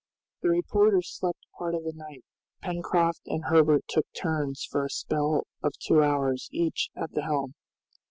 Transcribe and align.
The 0.41 0.49
reporter 0.49 1.03
slept 1.03 1.45
part 1.59 1.75
of 1.75 1.83
the 1.83 1.93
night. 1.93 2.23
Pencroft 2.63 3.21
and 3.27 3.43
Herbert 3.45 3.83
took 3.87 4.07
turns 4.13 4.65
for 4.67 4.83
a 4.85 4.89
spell 4.89 5.43
of 5.61 5.73
two 5.77 6.01
hours 6.01 6.49
each 6.51 6.89
at 6.95 7.11
the 7.11 7.21
helm. 7.21 7.53